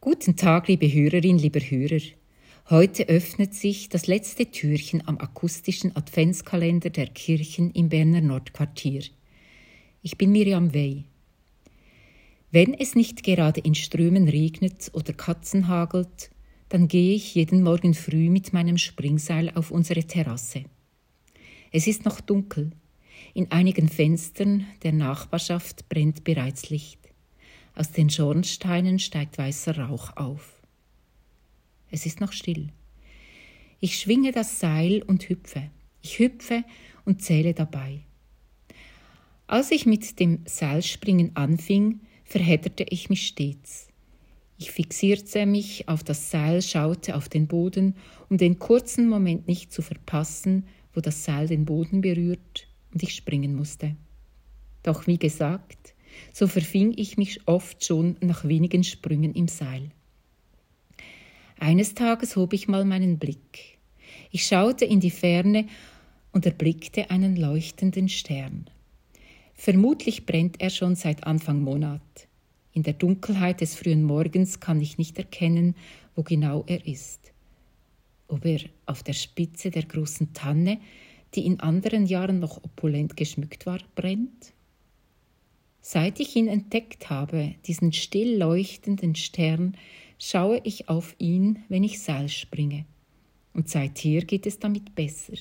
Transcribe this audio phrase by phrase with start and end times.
[0.00, 2.00] Guten Tag, liebe Hörerin, lieber Hörer.
[2.70, 9.02] Heute öffnet sich das letzte Türchen am akustischen Adventskalender der Kirchen im Berner Nordquartier.
[10.02, 11.02] Ich bin Miriam Wey.
[12.52, 16.30] Wenn es nicht gerade in Strömen regnet oder Katzen hagelt,
[16.68, 20.62] dann gehe ich jeden Morgen früh mit meinem Springseil auf unsere Terrasse.
[21.72, 22.70] Es ist noch dunkel.
[23.34, 27.07] In einigen Fenstern der Nachbarschaft brennt bereits Licht.
[27.78, 30.60] Aus den Schornsteinen steigt weißer Rauch auf.
[31.92, 32.70] Es ist noch still.
[33.78, 35.70] Ich schwinge das Seil und hüpfe.
[36.02, 36.64] Ich hüpfe
[37.04, 38.00] und zähle dabei.
[39.46, 43.86] Als ich mit dem Seilspringen anfing, verhedderte ich mich stets.
[44.58, 47.94] Ich fixierte mich auf das Seil, schaute auf den Boden,
[48.28, 53.14] um den kurzen Moment nicht zu verpassen, wo das Seil den Boden berührt und ich
[53.14, 53.94] springen musste.
[54.82, 55.94] Doch wie gesagt,
[56.32, 59.90] so verfing ich mich oft schon nach wenigen Sprüngen im Seil.
[61.58, 63.78] Eines Tages hob ich mal meinen Blick.
[64.30, 65.66] Ich schaute in die Ferne
[66.32, 68.70] und erblickte einen leuchtenden Stern.
[69.54, 72.00] Vermutlich brennt er schon seit Anfang Monat.
[72.72, 75.74] In der Dunkelheit des frühen Morgens kann ich nicht erkennen,
[76.14, 77.32] wo genau er ist.
[78.28, 80.78] Ob er auf der Spitze der großen Tanne,
[81.34, 84.52] die in anderen Jahren noch opulent geschmückt war, brennt?
[85.80, 89.76] Seit ich ihn entdeckt habe, diesen still leuchtenden Stern,
[90.18, 92.84] schaue ich auf ihn, wenn ich Seil springe.
[93.54, 95.34] Und seither geht es damit besser.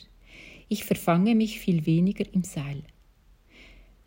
[0.69, 2.83] Ich verfange mich viel weniger im Seil.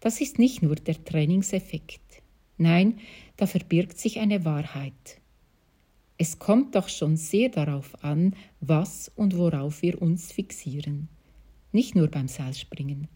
[0.00, 2.22] Das ist nicht nur der Trainingseffekt.
[2.56, 2.98] Nein,
[3.36, 5.20] da verbirgt sich eine Wahrheit.
[6.18, 11.08] Es kommt doch schon sehr darauf an, was und worauf wir uns fixieren.
[11.72, 13.08] Nicht nur beim Seilspringen.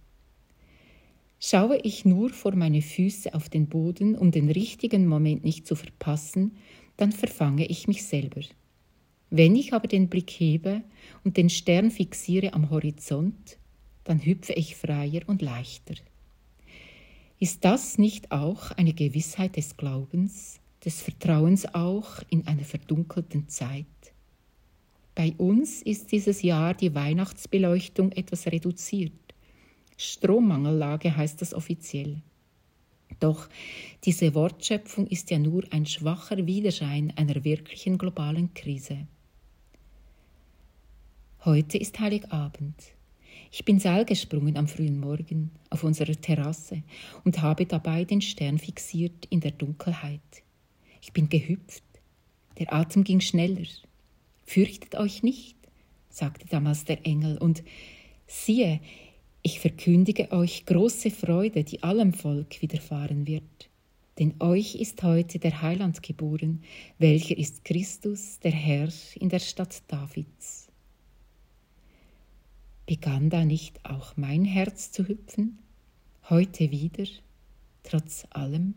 [1.46, 5.76] Schaue ich nur vor meine Füße auf den Boden, um den richtigen Moment nicht zu
[5.76, 6.56] verpassen,
[6.96, 8.40] dann verfange ich mich selber.
[9.28, 10.82] Wenn ich aber den Blick hebe
[11.22, 13.58] und den Stern fixiere am Horizont,
[14.04, 15.96] dann hüpfe ich freier und leichter.
[17.38, 23.84] Ist das nicht auch eine Gewissheit des Glaubens, des Vertrauens auch in einer verdunkelten Zeit?
[25.14, 29.12] Bei uns ist dieses Jahr die Weihnachtsbeleuchtung etwas reduziert.
[29.96, 32.22] Strommangellage heißt das offiziell.
[33.20, 33.48] Doch
[34.04, 39.06] diese Wortschöpfung ist ja nur ein schwacher Widerschein einer wirklichen globalen Krise.
[41.44, 42.74] Heute ist Heiligabend.
[43.52, 46.82] Ich bin Seil gesprungen am frühen Morgen auf unserer Terrasse
[47.24, 50.20] und habe dabei den Stern fixiert in der Dunkelheit.
[51.00, 51.84] Ich bin gehüpft.
[52.58, 53.66] Der Atem ging schneller.
[54.44, 55.56] Fürchtet euch nicht,
[56.08, 57.62] sagte damals der Engel, und
[58.26, 58.80] siehe,
[59.46, 63.68] ich verkündige euch große Freude, die allem Volk widerfahren wird.
[64.18, 66.62] Denn euch ist heute der Heiland geboren,
[66.98, 70.68] welcher ist Christus, der Herr in der Stadt Davids.
[72.86, 75.58] Begann da nicht auch mein Herz zu hüpfen,
[76.30, 77.04] heute wieder,
[77.82, 78.74] trotz allem?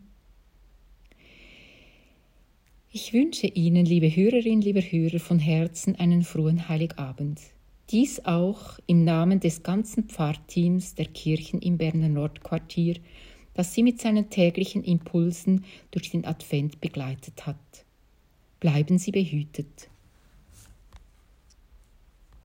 [2.91, 7.39] Ich wünsche Ihnen, liebe Hörerinnen, lieber Hörer, von Herzen einen frohen Heiligabend.
[7.89, 12.97] Dies auch im Namen des ganzen Pfarrteams der Kirchen im Berner Nordquartier,
[13.53, 17.85] das sie mit seinen täglichen Impulsen durch den Advent begleitet hat.
[18.59, 19.89] Bleiben Sie behütet.